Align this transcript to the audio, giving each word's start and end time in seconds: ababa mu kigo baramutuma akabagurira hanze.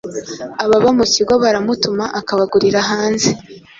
ababa 0.63 0.89
mu 0.97 1.05
kigo 1.13 1.33
baramutuma 1.43 2.05
akabagurira 2.19 2.79
hanze. 2.89 3.29